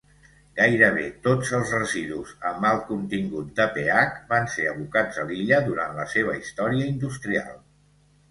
[0.59, 5.93] Gairebé tots els residus amb alt contingut de PH van ser abocats a l'illa durant
[5.99, 7.53] la seva història industrial.